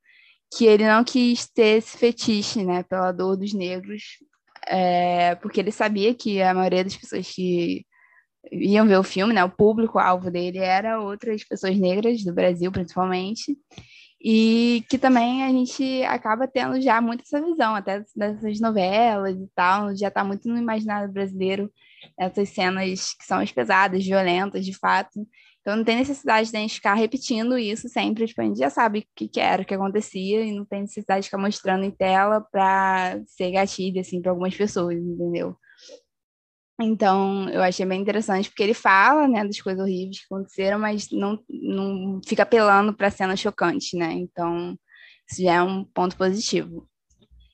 que 0.56 0.66
ele 0.66 0.88
não 0.88 1.04
quis 1.04 1.48
ter 1.50 1.80
esse 1.80 1.98
fetiche, 1.98 2.64
né, 2.66 2.84
pela 2.84 3.12
dor 3.12 3.38
dos 3.38 3.54
negros, 3.54 4.04
é, 4.68 5.36
porque 5.36 5.60
ele 5.60 5.72
sabia 5.72 6.14
que 6.16 6.42
a 6.42 6.54
maioria 6.54 6.84
das 6.84 6.96
pessoas 6.96 7.28
que 7.30 7.86
iam 8.52 8.88
ver 8.88 8.98
o 8.98 9.04
filme, 9.04 9.34
né? 9.34 9.44
O 9.44 9.50
público-alvo 9.50 10.32
dele 10.32 10.60
era 10.60 11.00
outras 11.00 11.44
pessoas 11.44 11.78
negras 11.78 12.24
do 12.24 12.34
Brasil, 12.34 12.72
principalmente, 12.72 13.58
e 14.22 14.84
que 14.90 14.98
também 14.98 15.44
a 15.44 15.50
gente 15.50 16.04
acaba 16.04 16.48
tendo 16.48 16.82
já 16.82 17.00
muito 17.00 17.22
essa 17.22 17.42
visão, 17.42 17.76
até 17.76 18.04
dessas 18.16 18.60
novelas 18.60 19.36
e 19.36 19.48
tal, 19.56 19.96
já 19.96 20.08
está 20.08 20.24
muito 20.24 20.48
no 20.48 20.58
imaginário 20.58 21.12
brasileiro 21.12 21.72
essas 22.18 22.50
cenas 22.50 23.14
que 23.14 23.26
são 23.26 23.40
as 23.40 23.52
pesadas, 23.52 24.04
violentas, 24.04 24.66
de 24.66 24.74
fato. 24.78 25.20
Então 25.62 25.76
não 25.76 25.84
tem 25.84 25.98
necessidade 25.98 26.50
de 26.50 26.58
a 26.58 26.60
gente 26.62 26.76
ficar 26.76 26.94
repetindo 26.94 27.58
isso 27.58 27.90
sempre, 27.90 28.26
tipo, 28.26 28.42
a 28.42 28.46
gente 28.46 28.58
já 28.58 28.70
sabe 28.70 29.00
o 29.00 29.04
que, 29.16 29.28
que 29.28 29.40
era, 29.40 29.62
o 29.62 29.66
que 29.66 29.74
acontecia, 29.74 30.42
e 30.46 30.54
não 30.54 30.66
tem 30.66 30.82
necessidade 30.82 31.22
de 31.24 31.28
ficar 31.28 31.38
mostrando 31.38 31.84
em 31.84 31.92
tela 31.92 32.40
para 32.40 33.20
ser 33.28 33.52
gatilho, 33.52 34.00
assim, 34.00 34.22
para 34.22 34.32
algumas 34.32 34.56
pessoas, 34.56 34.96
entendeu? 34.96 35.58
Então, 36.80 37.50
eu 37.50 37.62
achei 37.64 37.86
bem 37.86 38.00
interessante, 38.00 38.50
porque 38.50 38.62
ele 38.62 38.74
fala, 38.74 39.28
né, 39.28 39.44
das 39.44 39.60
coisas 39.60 39.82
horríveis 39.82 40.20
que 40.20 40.26
aconteceram, 40.30 40.78
mas 40.78 41.10
não, 41.12 41.44
não 41.50 42.22
fica 42.26 42.44
apelando 42.44 42.94
para 42.94 43.10
cena 43.10 43.36
chocante, 43.36 43.98
né? 43.98 44.14
Então, 44.14 44.78
isso 45.30 45.42
já 45.42 45.56
é 45.56 45.62
um 45.62 45.84
ponto 45.84 46.16
positivo. 46.16 46.88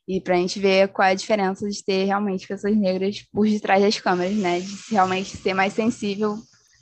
E 0.06 0.20
para 0.20 0.36
a 0.36 0.38
gente 0.38 0.60
ver 0.60 0.89
qual 0.89 1.08
é 1.08 1.12
a 1.12 1.15
diferença 1.15 1.70
de 1.70 1.84
ter 1.84 2.03
realmente 2.03 2.46
pessoas 2.46 2.75
negras 2.75 3.22
por 3.32 3.48
detrás 3.48 3.82
das 3.82 3.98
câmeras, 3.98 4.36
né? 4.36 4.60
De 4.60 4.92
realmente 4.92 5.38
ser 5.38 5.53
mais 5.53 5.72
sensível 5.72 6.38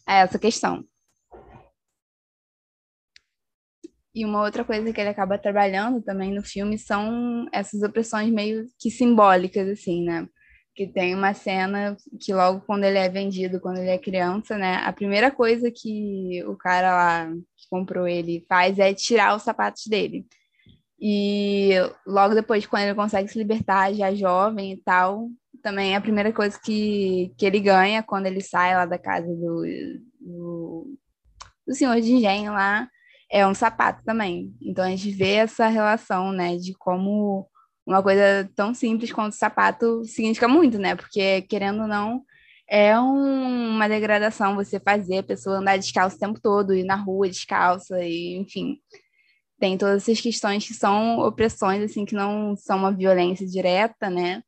a 0.08 0.16
essa 0.16 0.40
questão. 0.40 0.84
E 4.14 4.26
uma 4.26 4.42
outra 4.44 4.66
coisa 4.66 4.92
que 4.92 5.00
ele 5.00 5.10
acaba 5.10 5.38
trabalhando 5.38 6.02
também 6.02 6.34
no 6.34 6.44
filme 6.44 6.78
são 6.78 7.48
essas 7.54 7.82
opressões 7.84 8.30
meio 8.32 8.66
que 8.80 8.90
simbólicas, 8.90 9.70
assim, 9.70 10.04
né? 10.04 10.28
Que 10.86 10.88
tem 10.88 11.14
uma 11.14 11.34
cena 11.34 11.96
que 12.20 12.34
logo 12.34 12.62
quando 12.62 12.86
ele 12.86 12.98
é 12.98 13.08
vendido, 13.08 13.60
quando 13.60 13.78
ele 13.78 13.92
é 13.92 14.00
criança, 14.00 14.58
né, 14.58 14.78
a 14.78 14.92
primeira 14.92 15.30
coisa 15.30 15.70
que 15.70 16.44
o 16.48 16.56
cara 16.56 16.92
lá 16.92 17.32
que 17.56 17.68
comprou 17.70 18.08
ele 18.08 18.44
faz 18.50 18.80
é 18.80 18.92
tirar 18.92 19.36
os 19.36 19.44
sapatos 19.44 19.86
dele. 19.86 20.26
E 21.00 21.74
logo 22.06 22.34
depois, 22.34 22.66
quando 22.66 22.84
ele 22.84 22.96
consegue 22.96 23.28
se 23.28 23.38
libertar, 23.38 23.94
já 23.94 24.14
jovem 24.14 24.74
e 24.74 24.78
tal, 24.78 25.30
também 25.62 25.94
é 25.94 25.98
a 25.98 26.02
primeira 26.02 26.34
coisa 26.34 26.60
que, 26.60 27.32
que 27.38 27.46
ele 27.46 27.60
ganha 27.60 28.02
quando 28.02 28.26
ele 28.26 28.42
sai 28.42 28.76
lá 28.76 28.86
da 28.86 28.98
casa 28.98 29.28
do, 29.28 29.64
do, 30.20 30.98
do 31.68 31.76
senhor 31.76 32.00
de 32.02 32.12
engenho 32.12 32.54
lá, 32.54 32.90
é 33.32 33.46
um 33.46 33.54
sapato 33.54 34.04
também. 34.04 34.52
Então 34.60 34.84
a 34.84 34.90
gente 34.90 35.12
vê 35.12 35.34
essa 35.34 35.68
relação, 35.68 36.32
né, 36.32 36.56
de 36.58 36.74
como 36.74 37.48
uma 37.92 38.04
coisa 38.04 38.50
tão 38.56 38.74
simples 38.74 39.12
quanto 39.12 39.34
sapato 39.34 40.04
significa 40.06 40.48
muito, 40.48 40.78
né? 40.80 40.96
Porque, 40.96 41.42
querendo 41.44 41.82
ou 41.84 41.88
não, 41.88 42.24
é 42.70 43.00
um, 43.00 43.76
uma 43.76 43.88
degradação 43.88 44.56
você 44.56 44.80
fazer 44.80 45.20
a 45.20 45.24
pessoa 45.24 45.58
andar 45.58 45.78
descalço 45.78 46.16
o 46.16 46.20
tempo 46.20 46.40
todo, 46.42 46.74
ir 46.74 46.84
na 46.84 46.96
rua 46.96 47.28
descalça, 47.30 48.04
e, 48.04 48.38
enfim. 48.38 48.78
Tem 49.60 49.78
todas 49.78 50.04
essas 50.04 50.22
questões 50.22 50.68
que 50.68 50.74
são 50.74 51.20
opressões, 51.20 51.84
assim, 51.84 52.06
que 52.06 52.16
não 52.16 52.56
são 52.56 52.78
uma 52.80 52.92
violência 52.92 53.46
direta, 53.48 54.10
né? 54.10 54.42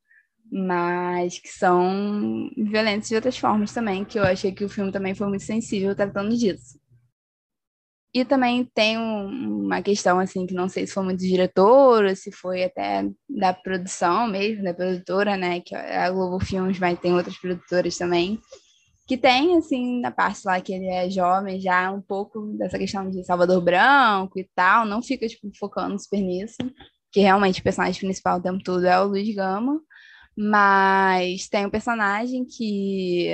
mas 0.56 1.40
que 1.40 1.50
são 1.50 2.48
violentos 2.56 3.10
de 3.10 3.16
outras 3.16 3.36
formas 3.36 3.74
também, 3.74 4.06
que 4.06 4.20
eu 4.20 4.24
achei 4.24 4.52
que 4.52 4.64
o 4.64 4.70
filme 4.70 4.92
também 4.92 5.16
foi 5.16 5.28
muito 5.28 5.44
sensível 5.44 5.96
tratando 5.96 6.38
disso. 6.38 6.80
E 8.14 8.24
também 8.24 8.64
tem 8.76 8.98
um, 8.98 9.64
uma 9.66 9.82
questão, 9.82 10.20
assim, 10.20 10.46
que 10.46 10.54
não 10.54 10.70
sei 10.70 10.86
se 10.86 10.94
foi 10.94 11.04
muito 11.04 11.20
diretor, 11.22 12.06
ou 12.06 12.16
se 12.16 12.32
foi 12.32 12.64
até 12.64 13.10
da 13.28 13.54
produção 13.54 14.28
mesmo, 14.28 14.64
da 14.64 14.74
produtora, 14.74 15.36
né, 15.36 15.62
que 15.62 15.76
é 15.76 15.98
a 15.98 16.12
Globo 16.12 16.40
Filmes, 16.40 16.78
mas 16.78 17.00
tem 17.00 17.14
outras 17.14 17.38
produtoras 17.38 17.98
também, 17.98 18.40
que 19.08 19.18
tem, 19.18 19.58
assim, 19.58 20.00
na 20.00 20.12
parte 20.12 20.42
lá 20.46 20.62
que 20.62 20.74
ele 20.74 20.88
é 20.88 21.10
jovem, 21.10 21.60
já 21.60 21.92
um 21.92 22.02
pouco 22.02 22.56
dessa 22.58 22.78
questão 22.78 23.10
de 23.10 23.24
Salvador 23.26 23.60
Branco 23.62 24.40
e 24.40 24.48
tal, 24.56 24.86
não 24.86 25.02
fica, 25.02 25.28
tipo, 25.28 25.50
focando 25.58 26.00
super 26.00 26.22
nisso, 26.22 26.58
que 27.12 27.20
realmente 27.20 27.62
o 27.62 27.64
personagem 27.64 28.00
principal 28.00 28.38
o 28.38 28.42
tempo 28.42 28.64
todo 28.64 28.86
é 28.86 29.00
o 29.02 29.08
Luiz 29.08 29.34
Gama, 29.36 29.82
mas 30.38 31.48
tem 31.50 31.66
um 31.66 31.70
personagem 31.70 32.46
que, 32.46 33.30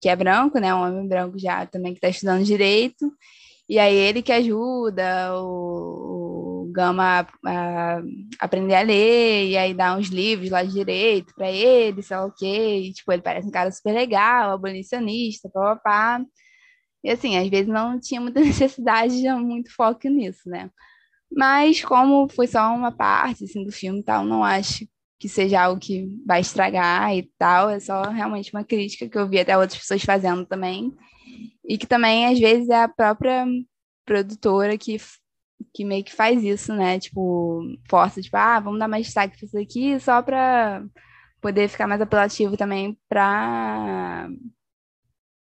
que 0.00 0.08
é 0.08 0.16
branco, 0.16 0.58
né? 0.58 0.74
Um 0.74 0.82
homem 0.82 1.06
branco 1.06 1.38
já 1.38 1.64
também 1.66 1.92
que 1.92 1.98
está 1.98 2.08
estudando 2.08 2.44
direito. 2.44 3.12
E 3.68 3.78
aí 3.78 3.94
ele 3.94 4.22
que 4.22 4.32
ajuda 4.32 5.34
o, 5.38 6.64
o 6.68 6.72
Gama 6.72 7.20
a, 7.20 7.96
a, 7.98 8.02
aprender 8.40 8.74
a 8.74 8.82
ler, 8.82 9.50
e 9.50 9.56
aí 9.56 9.74
dá 9.74 9.96
uns 9.96 10.08
livros 10.08 10.50
lá 10.50 10.62
de 10.62 10.72
direito 10.72 11.34
para 11.34 11.50
ele, 11.50 12.02
sei 12.02 12.16
lá 12.16 12.26
o 12.26 12.32
quê. 12.32 12.80
E, 12.80 12.92
tipo, 12.92 13.12
ele 13.12 13.22
parece 13.22 13.48
um 13.48 13.50
cara 13.50 13.70
super 13.70 13.92
legal, 13.92 14.52
abolicionista, 14.52 15.48
papapá. 15.50 16.24
E 17.04 17.10
assim, 17.10 17.36
às 17.36 17.48
vezes 17.48 17.68
não 17.68 17.98
tinha 18.00 18.20
muita 18.20 18.40
necessidade 18.40 19.20
de 19.20 19.30
muito 19.32 19.74
foco 19.74 20.08
nisso, 20.08 20.48
né? 20.48 20.70
Mas 21.30 21.82
como 21.84 22.28
foi 22.28 22.46
só 22.46 22.74
uma 22.74 22.92
parte 22.92 23.44
assim, 23.44 23.64
do 23.64 23.72
filme 23.72 24.02
tal, 24.02 24.24
não 24.24 24.44
acho 24.44 24.86
que 25.18 25.28
seja 25.28 25.62
algo 25.62 25.80
que 25.80 26.08
vai 26.26 26.40
estragar 26.40 27.14
e 27.16 27.30
tal, 27.38 27.70
é 27.70 27.80
só 27.80 28.02
realmente 28.02 28.52
uma 28.52 28.64
crítica 28.64 29.08
que 29.08 29.16
eu 29.16 29.28
vi 29.28 29.38
até 29.38 29.56
outras 29.56 29.78
pessoas 29.78 30.02
fazendo 30.02 30.44
também. 30.44 30.92
E 31.64 31.78
que 31.78 31.86
também, 31.86 32.26
às 32.26 32.38
vezes, 32.38 32.68
é 32.68 32.82
a 32.82 32.88
própria 32.88 33.46
produtora 34.04 34.76
que, 34.76 34.96
que 35.74 35.84
meio 35.84 36.04
que 36.04 36.14
faz 36.14 36.42
isso, 36.42 36.74
né? 36.74 36.98
Tipo, 36.98 37.62
força, 37.88 38.20
tipo, 38.20 38.36
ah, 38.36 38.60
vamos 38.60 38.78
dar 38.78 38.88
mais 38.88 39.06
destaque 39.06 39.36
para 39.36 39.46
isso 39.46 39.58
aqui 39.58 40.00
só 40.00 40.22
para 40.22 40.84
poder 41.40 41.68
ficar 41.68 41.86
mais 41.88 42.00
apelativo 42.00 42.56
também 42.56 42.98
para 43.08 44.28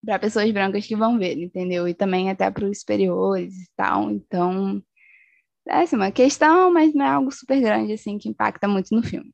para 0.05 0.19
pessoas 0.19 0.51
brancas 0.51 0.87
que 0.87 0.97
vão 0.97 1.19
ver, 1.19 1.37
entendeu? 1.39 1.87
E 1.87 1.95
também 1.95 2.31
até 2.31 2.51
para 2.51 2.65
os 2.65 2.81
superiores 2.81 3.55
e 3.55 3.71
tal. 3.77 4.11
Então, 4.11 4.83
é 5.69 5.83
assim, 5.83 5.97
uma 5.97 6.11
questão, 6.11 6.73
mas 6.73 6.95
não 6.95 7.05
é 7.05 7.09
algo 7.09 7.31
super 7.31 7.61
grande 7.61 7.93
assim 7.93 8.19
que 8.19 8.29
impacta 8.29 8.67
muito 8.69 8.95
no 8.95 9.03
filme. 9.03 9.33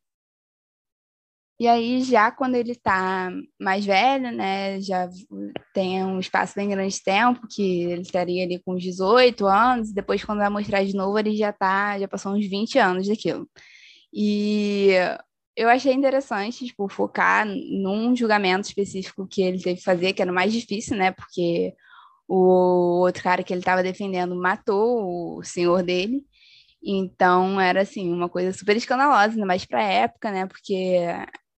E 1.59 1.67
aí, 1.67 2.03
já 2.03 2.31
quando 2.31 2.55
ele 2.55 2.73
está 2.73 3.31
mais 3.59 3.85
velho, 3.87 4.31
né, 4.31 4.79
já 4.81 5.09
tem 5.73 6.05
um 6.05 6.21
espaço 6.21 6.55
bem 6.55 6.69
grande 6.69 6.95
de 6.95 7.03
tempo, 7.03 7.47
que 7.49 7.85
ele 7.85 8.03
estaria 8.03 8.45
ali 8.45 8.61
com 8.63 8.75
uns 8.75 8.83
18 8.83 9.47
anos, 9.47 9.93
depois, 9.93 10.23
quando 10.23 10.39
vai 10.41 10.51
mostrar 10.51 10.85
de 10.85 10.95
novo, 10.95 11.19
ele 11.19 11.35
já 11.35 11.53
tá, 11.53 11.99
já 11.99 12.07
passou 12.07 12.33
uns 12.35 12.47
20 12.47 12.79
anos 12.79 13.09
daquilo. 13.09 13.49
E 14.13 14.93
eu 15.57 15.69
achei 15.71 15.93
interessante, 15.95 16.67
tipo, 16.67 16.89
focar 16.89 17.47
num 17.47 18.15
julgamento 18.15 18.69
específico 18.69 19.27
que 19.27 19.43
ele 19.43 19.59
teve 19.63 19.77
que 19.79 19.85
fazer, 19.85 20.13
que 20.13 20.23
era 20.23 20.31
o 20.31 20.35
mais 20.35 20.53
difícil, 20.53 20.97
né, 20.97 21.13
porque 21.13 21.75
o 22.29 23.01
outro 23.01 23.23
cara 23.23 23.43
que 23.43 23.53
ele 23.53 23.61
estava 23.61 23.83
defendendo 23.83 24.37
matou 24.37 25.39
o 25.39 25.43
senhor 25.45 25.83
dele, 25.83 26.25
então 26.83 27.61
era 27.61 27.83
assim, 27.83 28.13
uma 28.13 28.29
coisa 28.29 28.53
super 28.53 28.77
escandalosa, 28.77 29.33
ainda 29.35 29.47
mais 29.47 29.65
para 29.65 29.81
a 29.81 29.83
época, 29.91 30.31
né? 30.31 30.47
Porque 30.47 30.99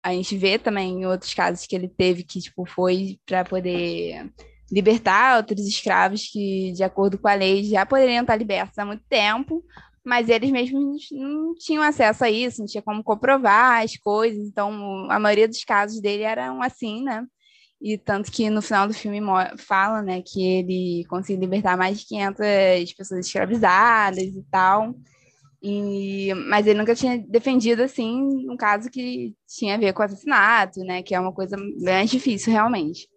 a 0.07 0.13
gente 0.13 0.37
vê 0.37 0.57
também 0.57 1.01
em 1.01 1.05
outros 1.05 1.33
casos 1.33 1.67
que 1.67 1.75
ele 1.75 1.89
teve 1.89 2.23
que, 2.23 2.39
tipo, 2.39 2.65
foi 2.65 3.19
para 3.25 3.43
poder 3.43 4.31
libertar 4.71 5.35
outros 5.35 5.67
escravos 5.67 6.29
que, 6.31 6.71
de 6.71 6.81
acordo 6.81 7.17
com 7.17 7.27
a 7.27 7.33
lei, 7.33 7.65
já 7.65 7.85
poderiam 7.85 8.21
estar 8.21 8.37
libertos 8.37 8.77
há 8.77 8.85
muito 8.85 9.03
tempo, 9.09 9.61
mas 10.05 10.29
eles 10.29 10.49
mesmos 10.49 11.07
não 11.11 11.53
tinham 11.55 11.83
acesso 11.83 12.23
a 12.23 12.31
isso, 12.31 12.61
não 12.61 12.67
tinha 12.67 12.81
como 12.81 13.03
comprovar 13.03 13.83
as 13.83 13.97
coisas, 13.97 14.47
então 14.47 15.11
a 15.11 15.19
maioria 15.19 15.47
dos 15.47 15.65
casos 15.65 15.99
dele 15.99 16.23
eram 16.23 16.61
assim, 16.61 17.03
né? 17.03 17.25
E 17.81 17.97
tanto 17.97 18.31
que 18.31 18.49
no 18.49 18.61
final 18.61 18.87
do 18.87 18.93
filme 18.93 19.19
fala, 19.57 20.01
né, 20.01 20.21
que 20.25 20.41
ele 20.41 21.05
conseguiu 21.09 21.41
libertar 21.41 21.75
mais 21.75 21.99
de 21.99 22.05
500 22.07 22.93
pessoas 22.93 23.25
escravizadas 23.25 24.23
e 24.23 24.43
tal. 24.49 24.95
E, 25.61 26.33
mas 26.47 26.67
ele 26.67 26.79
nunca 26.79 26.93
tinha 26.93 27.17
defendido, 27.17 27.81
assim, 27.81 28.21
um 28.49 28.55
caso 28.55 28.89
que 28.89 29.35
tinha 29.47 29.75
a 29.75 29.77
ver 29.77 29.93
com 29.93 30.03
assassinato, 30.03 30.81
né? 30.81 31.01
Que 31.01 31.15
é 31.15 31.19
uma 31.19 31.33
coisa 31.33 31.57
bem 31.83 32.05
difícil, 32.05 32.53
realmente. 32.53 33.07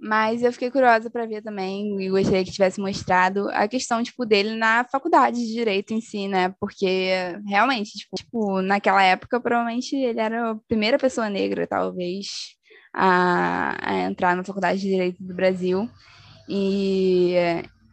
Mas 0.00 0.42
eu 0.42 0.52
fiquei 0.52 0.70
curiosa 0.70 1.10
para 1.10 1.26
ver 1.26 1.42
também, 1.42 2.00
e 2.00 2.08
gostaria 2.08 2.44
que 2.44 2.52
tivesse 2.52 2.80
mostrado 2.80 3.48
a 3.50 3.66
questão, 3.66 4.02
tipo, 4.02 4.24
dele 4.24 4.56
na 4.56 4.84
faculdade 4.84 5.38
de 5.38 5.52
Direito 5.52 5.92
em 5.92 6.00
si, 6.00 6.28
né? 6.28 6.54
Porque, 6.60 7.10
realmente, 7.46 7.98
tipo, 7.98 8.16
tipo 8.16 8.62
naquela 8.62 9.02
época, 9.02 9.40
provavelmente 9.40 9.96
ele 9.96 10.20
era 10.20 10.52
a 10.52 10.56
primeira 10.68 10.98
pessoa 10.98 11.28
negra, 11.28 11.66
talvez, 11.66 12.28
a, 12.94 13.76
a 13.80 13.96
entrar 14.02 14.36
na 14.36 14.44
Faculdade 14.44 14.80
de 14.80 14.88
Direito 14.88 15.22
do 15.22 15.34
Brasil. 15.34 15.88
E 16.48 17.34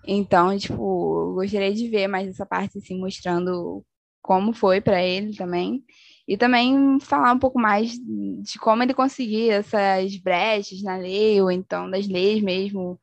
então, 0.08 0.58
tipo, 0.58 1.34
gostaria 1.34 1.74
de 1.74 1.88
ver 1.90 2.08
mais 2.08 2.28
essa 2.28 2.46
parte, 2.46 2.78
assim, 2.78 3.00
mostrando 3.00 3.86
como 4.22 4.54
foi 4.54 4.82
para 4.82 5.02
ele 5.04 5.36
também. 5.36 5.84
E 6.28 6.38
também 6.38 7.00
falar 7.00 7.34
um 7.34 7.40
pouco 7.40 7.60
mais 7.60 7.92
de 7.94 8.60
como 8.60 8.82
ele 8.84 8.94
conseguia 8.94 9.56
essas 9.56 10.18
brechas 10.18 10.82
na 10.82 10.98
lei, 10.98 11.42
ou 11.42 11.52
então 11.52 11.90
das 11.90 12.08
leis 12.08 12.42
mesmo 12.42 13.00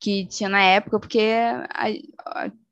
que 0.00 0.26
tinha 0.26 0.48
na 0.48 0.62
época, 0.62 0.98
porque 0.98 1.20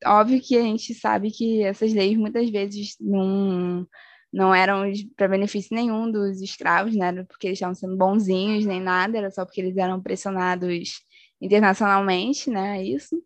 óbvio 0.07 0.41
que 0.41 0.57
a 0.57 0.63
gente 0.63 0.95
sabe 0.95 1.31
que 1.31 1.63
essas 1.63 1.93
leis 1.93 2.17
muitas 2.17 2.49
vezes 2.51 2.97
não, 3.01 3.87
não 4.33 4.55
eram 4.55 4.85
para 5.17 5.29
benefício 5.29 5.75
nenhum 5.75 6.11
dos 6.11 6.41
escravos, 6.41 6.95
né? 6.97 7.25
Porque 7.25 7.47
eles 7.49 7.57
estavam 7.57 7.75
sendo 7.75 7.97
bonzinhos 7.97 8.67
nem 8.67 8.81
nada, 8.81 9.19
era 9.19 9.31
só 9.31 9.45
porque 9.45 9.61
eles 9.61 9.77
eram 9.77 10.03
pressionados 10.03 11.03
internacionalmente, 11.41 12.51
né? 12.51 12.83
Isso. 12.83 13.17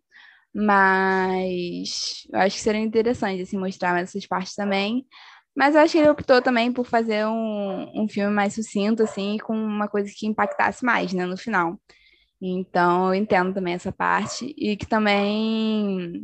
Mas 0.54 2.26
eu 2.32 2.38
acho 2.40 2.56
que 2.56 2.62
seria 2.62 2.80
interessante 2.80 3.42
assim, 3.42 3.58
mostrar 3.58 3.92
mais 3.92 4.10
essas 4.10 4.26
partes 4.26 4.54
também. 4.54 5.04
Mas 5.56 5.74
eu 5.74 5.80
acho 5.82 5.92
que 5.92 5.98
ele 5.98 6.08
optou 6.08 6.42
também 6.42 6.72
por 6.72 6.84
fazer 6.86 7.26
um, 7.26 8.02
um 8.02 8.08
filme 8.08 8.32
mais 8.32 8.54
sucinto, 8.54 9.02
assim, 9.02 9.38
com 9.38 9.54
uma 9.54 9.88
coisa 9.88 10.10
que 10.14 10.26
impactasse 10.26 10.84
mais, 10.84 11.12
né, 11.12 11.26
no 11.26 11.36
final. 11.36 11.78
Então, 12.42 13.08
eu 13.08 13.14
entendo 13.14 13.54
também 13.54 13.74
essa 13.74 13.92
parte. 13.92 14.54
E 14.58 14.76
que 14.76 14.86
também, 14.86 16.20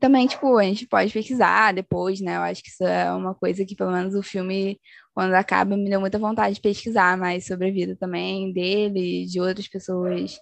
também, 0.00 0.26
tipo, 0.26 0.56
a 0.58 0.64
gente 0.64 0.86
pode 0.86 1.12
pesquisar 1.12 1.72
depois, 1.74 2.20
né? 2.20 2.36
Eu 2.36 2.42
acho 2.42 2.62
que 2.62 2.70
isso 2.70 2.84
é 2.84 3.12
uma 3.12 3.34
coisa 3.34 3.64
que, 3.64 3.76
pelo 3.76 3.92
menos, 3.92 4.14
o 4.14 4.22
filme, 4.22 4.80
quando 5.14 5.34
acaba, 5.34 5.76
me 5.76 5.88
deu 5.90 6.00
muita 6.00 6.18
vontade 6.18 6.56
de 6.56 6.60
pesquisar 6.60 7.16
mais 7.16 7.46
sobre 7.46 7.68
a 7.68 7.72
vida 7.72 7.96
também 7.96 8.52
dele, 8.52 9.26
de 9.26 9.40
outras 9.40 9.68
pessoas, 9.68 10.36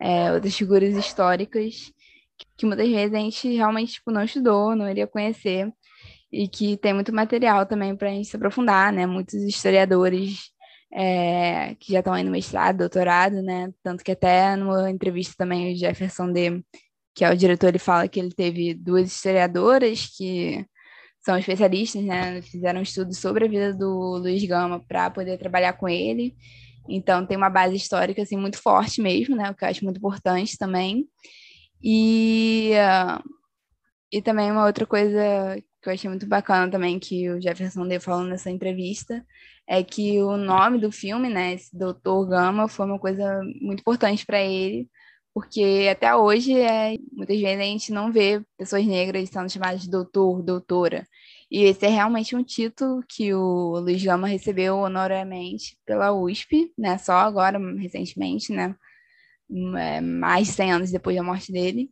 é, 0.00 0.32
outras 0.32 0.56
figuras 0.56 0.96
históricas 0.96 1.92
que 2.56 2.66
muitas 2.66 2.88
vezes 2.88 3.14
a 3.14 3.18
gente 3.18 3.48
realmente 3.54 3.94
tipo, 3.94 4.10
não 4.10 4.24
estudou, 4.24 4.76
não 4.76 4.88
iria 4.88 5.06
conhecer, 5.06 5.72
e 6.32 6.48
que 6.48 6.76
tem 6.76 6.94
muito 6.94 7.12
material 7.12 7.66
também 7.66 7.96
para 7.96 8.08
a 8.08 8.12
gente 8.12 8.28
se 8.28 8.36
aprofundar, 8.36 8.92
né? 8.92 9.06
Muitos 9.06 9.34
historiadores 9.42 10.50
é, 10.92 11.74
que 11.76 11.92
já 11.92 12.00
estão 12.00 12.12
aí 12.12 12.22
no 12.24 12.30
mestrado, 12.30 12.78
doutorado, 12.78 13.42
né? 13.42 13.72
Tanto 13.82 14.04
que 14.04 14.12
até 14.12 14.56
numa 14.56 14.90
entrevista 14.90 15.34
também 15.36 15.72
o 15.72 15.76
Jefferson 15.76 16.32
D, 16.32 16.62
que 17.14 17.24
é 17.24 17.30
o 17.30 17.36
diretor, 17.36 17.68
ele 17.68 17.78
fala 17.78 18.08
que 18.08 18.20
ele 18.20 18.32
teve 18.32 18.74
duas 18.74 19.08
historiadoras 19.08 20.06
que 20.16 20.64
são 21.24 21.36
especialistas, 21.36 22.02
né? 22.04 22.40
Fizeram 22.42 22.80
um 22.80 22.82
estudo 22.82 23.14
sobre 23.14 23.44
a 23.44 23.48
vida 23.48 23.74
do 23.74 24.18
Luiz 24.18 24.44
Gama 24.44 24.80
para 24.86 25.10
poder 25.10 25.38
trabalhar 25.38 25.74
com 25.74 25.88
ele. 25.88 26.34
Então 26.88 27.26
tem 27.26 27.36
uma 27.36 27.50
base 27.50 27.76
histórica 27.76 28.22
assim 28.22 28.36
muito 28.36 28.58
forte 28.58 29.02
mesmo, 29.02 29.36
né? 29.36 29.50
O 29.50 29.54
que 29.54 29.64
eu 29.64 29.68
acho 29.68 29.84
muito 29.84 29.98
importante 29.98 30.56
também. 30.56 31.06
E, 31.82 32.72
e 34.12 34.22
também 34.22 34.50
uma 34.50 34.66
outra 34.66 34.86
coisa 34.86 35.56
que 35.82 35.88
eu 35.88 35.92
achei 35.92 36.10
muito 36.10 36.26
bacana 36.26 36.70
também, 36.70 36.98
que 36.98 37.30
o 37.30 37.40
Jefferson 37.40 37.86
deu 37.88 38.00
falando 38.00 38.28
nessa 38.28 38.50
entrevista, 38.50 39.24
é 39.66 39.82
que 39.82 40.20
o 40.22 40.36
nome 40.36 40.78
do 40.78 40.92
filme, 40.92 41.28
né, 41.28 41.54
esse 41.54 41.76
Doutor 41.76 42.26
Gama, 42.28 42.68
foi 42.68 42.86
uma 42.86 42.98
coisa 42.98 43.40
muito 43.60 43.80
importante 43.80 44.26
para 44.26 44.40
ele, 44.42 44.88
porque 45.32 45.88
até 45.90 46.14
hoje 46.14 46.58
é, 46.60 46.98
muitas 47.12 47.40
vezes 47.40 47.60
a 47.60 47.64
gente 47.64 47.92
não 47.92 48.12
vê 48.12 48.42
pessoas 48.58 48.84
negras 48.84 49.28
sendo 49.30 49.50
chamadas 49.50 49.82
de 49.82 49.90
doutor, 49.90 50.42
doutora. 50.42 51.06
E 51.50 51.62
esse 51.64 51.86
é 51.86 51.88
realmente 51.88 52.36
um 52.36 52.44
título 52.44 53.02
que 53.08 53.32
o 53.34 53.78
Luiz 53.80 54.02
Gama 54.04 54.26
recebeu 54.28 54.76
honorariamente 54.78 55.78
pela 55.86 56.12
USP, 56.12 56.72
né, 56.76 56.98
só 56.98 57.14
agora, 57.14 57.58
recentemente, 57.78 58.52
né, 58.52 58.74
mais 59.50 60.48
de 60.48 60.52
100 60.54 60.72
anos 60.72 60.90
depois 60.90 61.16
da 61.16 61.22
morte 61.22 61.52
dele, 61.52 61.90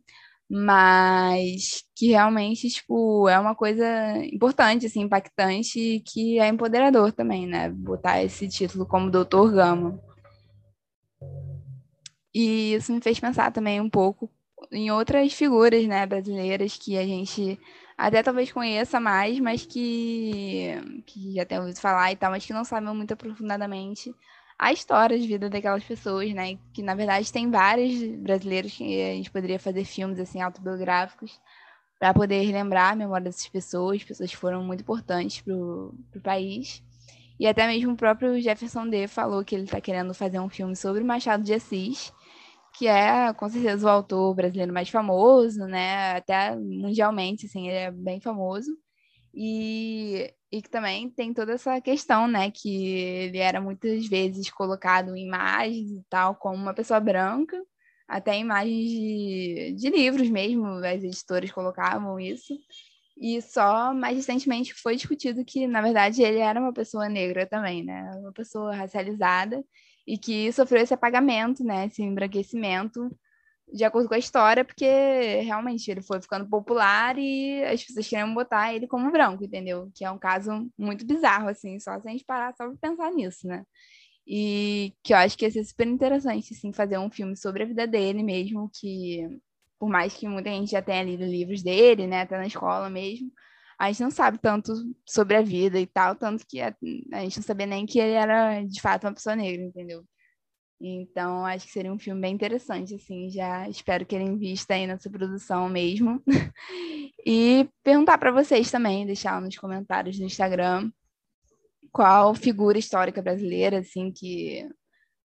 mas 0.49 1.83
que 1.95 2.07
realmente, 2.07 2.69
tipo, 2.69 3.27
é 3.29 3.37
uma 3.39 3.53
coisa 3.53 3.85
importante, 4.31 4.85
assim, 4.85 5.01
impactante, 5.01 6.01
que 6.07 6.39
é 6.39 6.47
empoderador 6.47 7.11
também, 7.11 7.45
né? 7.45 7.69
Botar 7.69 8.23
esse 8.23 8.47
título 8.47 8.85
como 8.85 9.11
Doutor 9.11 9.51
Gama. 9.51 10.01
E 12.33 12.73
isso 12.73 12.93
me 12.93 13.01
fez 13.01 13.19
pensar 13.19 13.51
também 13.51 13.81
um 13.81 13.89
pouco 13.89 14.29
em 14.71 14.91
outras 14.91 15.33
figuras, 15.33 15.85
né, 15.87 16.05
brasileiras 16.05 16.77
que 16.77 16.97
a 16.97 17.05
gente 17.05 17.59
até 17.97 18.23
talvez 18.23 18.51
conheça 18.51 18.99
mais, 18.99 19.39
mas 19.39 19.65
que, 19.65 20.73
que 21.05 21.33
já 21.33 21.45
tem 21.45 21.59
ouvido 21.59 21.79
falar 21.79 22.11
e 22.11 22.15
tal, 22.15 22.31
mas 22.31 22.45
que 22.45 22.53
não 22.53 22.63
sabem 22.63 22.93
muito 22.93 23.13
aprofundadamente 23.13 24.13
a 24.59 24.73
história 24.73 25.17
de 25.17 25.25
vida 25.25 25.49
daquelas 25.49 25.85
pessoas, 25.85 26.33
né? 26.33 26.59
Que 26.73 26.83
na 26.83 26.93
verdade 26.93 27.31
tem 27.31 27.49
vários 27.49 27.97
brasileiros 28.17 28.73
que 28.73 29.01
a 29.01 29.13
gente 29.15 29.31
poderia 29.31 29.57
fazer 29.57 29.85
filmes 29.85 30.19
assim 30.19 30.41
autobiográficos 30.41 31.39
para 31.97 32.13
poder 32.13 32.41
relembrar 32.43 32.91
a 32.91 32.95
memória 32.95 33.25
dessas 33.25 33.47
pessoas, 33.47 34.03
pessoas 34.03 34.29
que 34.29 34.37
foram 34.37 34.61
muito 34.63 34.81
importantes 34.81 35.41
para 35.41 35.55
o 35.55 35.95
país. 36.21 36.83
E 37.39 37.47
até 37.47 37.65
mesmo 37.67 37.93
o 37.93 37.97
próprio 37.97 38.39
Jefferson 38.41 38.87
D 38.89 39.07
falou 39.07 39.45
que 39.45 39.55
ele 39.55 39.63
está 39.63 39.79
querendo 39.79 40.13
fazer 40.13 40.39
um 40.39 40.49
filme 40.49 40.75
sobre 40.75 41.03
Machado 41.03 41.41
de 41.43 41.53
Assis, 41.53 42.13
que 42.77 42.85
é 42.87 43.33
com 43.33 43.47
certeza 43.49 43.87
o 43.87 43.89
autor 43.89 44.35
brasileiro 44.35 44.73
mais 44.73 44.89
famoso, 44.89 45.65
né? 45.65 46.17
Até 46.17 46.53
mundialmente, 46.55 47.45
assim, 47.45 47.67
ele 47.67 47.77
é 47.77 47.91
bem 47.91 48.19
famoso. 48.19 48.71
E, 49.33 50.33
e 50.51 50.61
que 50.61 50.69
também 50.69 51.09
tem 51.09 51.33
toda 51.33 51.53
essa 51.53 51.79
questão, 51.81 52.27
né? 52.27 52.51
Que 52.51 52.69
ele 52.95 53.37
era 53.37 53.61
muitas 53.61 54.07
vezes 54.07 54.49
colocado 54.51 55.15
em 55.15 55.25
imagens 55.25 55.91
e 55.91 56.03
tal, 56.09 56.35
como 56.35 56.55
uma 56.55 56.73
pessoa 56.73 56.99
branca, 56.99 57.61
até 58.07 58.37
imagens 58.37 58.89
de, 58.89 59.75
de 59.77 59.89
livros 59.89 60.29
mesmo, 60.29 60.65
as 60.65 61.03
editoras 61.03 61.51
colocavam 61.51 62.19
isso. 62.19 62.53
E 63.17 63.41
só 63.41 63.93
mais 63.93 64.15
recentemente 64.15 64.73
foi 64.73 64.95
discutido 64.95 65.43
que, 65.45 65.67
na 65.67 65.81
verdade, 65.81 66.21
ele 66.23 66.39
era 66.39 66.59
uma 66.59 66.73
pessoa 66.73 67.09
negra 67.09 67.45
também, 67.45 67.83
né? 67.83 68.11
Uma 68.17 68.31
pessoa 68.31 68.73
racializada 68.75 69.63
e 70.07 70.17
que 70.17 70.51
sofreu 70.53 70.81
esse 70.81 70.93
apagamento, 70.93 71.63
né? 71.63 71.85
Esse 71.87 72.01
embranquecimento 72.01 73.11
de 73.73 73.83
acordo 73.83 74.07
com 74.07 74.15
a 74.15 74.17
história, 74.19 74.65
porque 74.65 74.85
realmente 75.41 75.89
ele 75.89 76.01
foi 76.01 76.21
ficando 76.21 76.47
popular 76.49 77.17
e 77.17 77.63
as 77.65 77.83
pessoas 77.83 78.07
queriam 78.07 78.33
botar 78.33 78.73
ele 78.73 78.87
como 78.87 79.11
branco, 79.11 79.43
entendeu? 79.43 79.91
Que 79.95 80.05
é 80.05 80.11
um 80.11 80.17
caso 80.19 80.69
muito 80.77 81.05
bizarro, 81.05 81.49
assim, 81.49 81.79
só 81.79 81.99
se 81.99 82.07
a 82.07 82.11
gente 82.11 82.25
parar 82.25 82.53
só 82.55 82.67
pra 82.67 82.77
pensar 82.89 83.11
nisso, 83.11 83.47
né? 83.47 83.63
E 84.27 84.93
que 85.03 85.13
eu 85.13 85.17
acho 85.17 85.37
que 85.37 85.45
ia 85.45 85.51
ser 85.51 85.63
super 85.65 85.87
interessante, 85.87 86.53
assim, 86.53 86.73
fazer 86.73 86.97
um 86.99 87.11
filme 87.11 87.35
sobre 87.37 87.63
a 87.63 87.65
vida 87.65 87.87
dele 87.87 88.23
mesmo, 88.23 88.69
que 88.79 89.27
por 89.79 89.89
mais 89.89 90.13
que 90.15 90.27
muita 90.27 90.49
gente 90.49 90.71
já 90.71 90.81
tenha 90.81 91.03
lido 91.03 91.23
livros 91.25 91.63
dele, 91.63 92.05
né, 92.07 92.21
até 92.21 92.37
na 92.37 92.47
escola 92.47 92.89
mesmo, 92.89 93.31
a 93.79 93.87
gente 93.87 94.01
não 94.03 94.11
sabe 94.11 94.37
tanto 94.39 94.73
sobre 95.07 95.37
a 95.37 95.41
vida 95.41 95.79
e 95.79 95.87
tal, 95.87 96.15
tanto 96.15 96.45
que 96.47 96.59
a, 96.61 96.75
a 97.13 97.21
gente 97.21 97.37
não 97.37 97.43
sabia 97.43 97.65
nem 97.65 97.85
que 97.85 97.97
ele 97.99 98.13
era 98.13 98.61
de 98.63 98.81
fato 98.81 99.05
uma 99.07 99.13
pessoa 99.13 99.35
negra, 99.37 99.63
entendeu? 99.63 100.03
Então, 100.81 101.45
acho 101.45 101.65
que 101.65 101.73
seria 101.73 101.91
um 101.91 101.99
filme 101.99 102.21
bem 102.21 102.33
interessante, 102.33 102.95
assim, 102.95 103.29
já 103.29 103.67
espero 103.67 104.05
que 104.05 104.15
ele 104.15 104.23
invista 104.23 104.75
aí 104.75 104.87
nessa 104.87 105.09
produção 105.09 105.67
mesmo. 105.67 106.23
e 107.25 107.67
perguntar 107.83 108.17
para 108.17 108.31
vocês 108.31 108.71
também, 108.71 109.05
deixar 109.05 109.41
nos 109.41 109.57
comentários 109.57 110.17
no 110.17 110.25
Instagram 110.25 110.89
qual 111.91 112.33
figura 112.33 112.77
histórica 112.77 113.21
brasileira, 113.21 113.79
assim, 113.79 114.09
que 114.09 114.69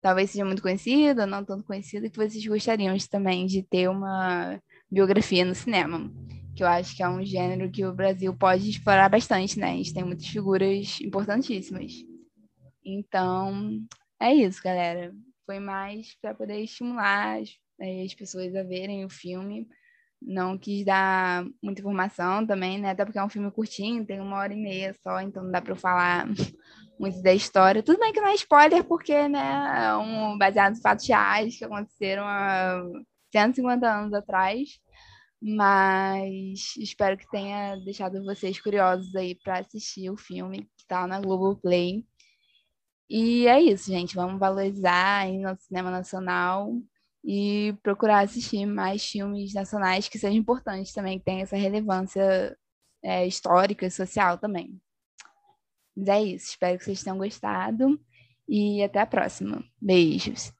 talvez 0.01 0.31
seja 0.31 0.43
muito 0.43 0.63
conhecida, 0.63 1.27
não 1.27 1.45
tanto 1.45 1.63
conhecida, 1.63 2.09
que 2.09 2.17
vocês 2.17 2.45
gostariam 2.47 2.95
de, 2.95 3.07
também 3.07 3.45
de 3.45 3.61
ter 3.61 3.87
uma 3.87 4.59
biografia 4.89 5.45
no 5.45 5.53
cinema. 5.53 6.11
Que 6.55 6.63
eu 6.63 6.67
acho 6.67 6.95
que 6.95 7.03
é 7.03 7.09
um 7.09 7.23
gênero 7.23 7.69
que 7.69 7.85
o 7.85 7.93
Brasil 7.93 8.33
pode 8.33 8.67
explorar 8.69 9.09
bastante, 9.09 9.59
né? 9.59 9.73
A 9.73 9.75
gente 9.75 9.93
tem 9.93 10.03
muitas 10.03 10.25
figuras 10.25 10.99
importantíssimas. 11.01 11.91
Então, 12.83 13.79
é 14.19 14.33
isso, 14.33 14.63
galera 14.63 15.13
foi 15.45 15.59
mais 15.59 16.15
para 16.21 16.33
poder 16.33 16.59
estimular 16.61 17.39
as, 17.39 17.49
as, 17.79 18.13
pessoas 18.13 18.55
a 18.55 18.63
verem 18.63 19.05
o 19.05 19.09
filme. 19.09 19.67
Não 20.21 20.57
quis 20.57 20.85
dar 20.85 21.45
muita 21.61 21.81
informação 21.81 22.45
também, 22.45 22.79
né? 22.79 22.91
Até 22.91 23.05
porque 23.05 23.19
é 23.19 23.23
um 23.23 23.29
filme 23.29 23.51
curtinho, 23.51 24.05
tem 24.05 24.19
uma 24.19 24.37
hora 24.37 24.53
e 24.53 24.57
meia 24.57 24.93
só, 25.03 25.21
então 25.21 25.43
não 25.43 25.51
dá 25.51 25.61
para 25.61 25.73
eu 25.73 25.75
falar 25.75 26.25
muito 26.99 27.21
da 27.21 27.33
história. 27.33 27.83
Tudo 27.83 27.99
bem 27.99 28.11
que 28.13 28.21
não 28.21 28.29
é 28.29 28.35
spoiler, 28.35 28.83
porque, 28.83 29.27
né, 29.27 29.85
é 29.85 29.95
um, 29.97 30.37
baseado 30.37 30.75
em 30.75 30.81
fatos 30.81 31.07
reais 31.07 31.57
que 31.57 31.65
aconteceram 31.65 32.23
há 32.25 32.81
150 33.31 33.87
anos 33.87 34.13
atrás. 34.13 34.79
Mas 35.41 36.75
espero 36.77 37.17
que 37.17 37.29
tenha 37.29 37.75
deixado 37.75 38.23
vocês 38.23 38.59
curiosos 38.59 39.15
aí 39.15 39.35
para 39.35 39.59
assistir 39.59 40.09
o 40.09 40.17
filme 40.17 40.63
que 40.75 40.81
está 40.81 41.05
na 41.05 41.19
Globoplay. 41.19 42.03
E 43.09 43.47
é 43.47 43.61
isso, 43.61 43.91
gente. 43.91 44.15
Vamos 44.15 44.39
valorizar 44.39 45.19
aí 45.21 45.37
no 45.37 45.55
cinema 45.59 45.91
nacional 45.91 46.73
e 47.23 47.75
procurar 47.83 48.19
assistir 48.23 48.65
mais 48.65 49.05
filmes 49.05 49.53
nacionais 49.53 50.07
que 50.07 50.19
sejam 50.19 50.37
importantes 50.37 50.93
também, 50.93 51.19
que 51.19 51.25
tenham 51.25 51.41
essa 51.41 51.55
relevância 51.55 52.57
é, 53.03 53.25
histórica 53.27 53.85
e 53.85 53.91
social 53.91 54.37
também. 54.37 54.79
Mas 55.95 56.07
é 56.07 56.23
isso. 56.23 56.49
Espero 56.51 56.77
que 56.77 56.85
vocês 56.85 57.03
tenham 57.03 57.17
gostado 57.17 57.99
e 58.47 58.83
até 58.83 58.99
a 58.99 59.05
próxima. 59.05 59.63
Beijos. 59.81 60.54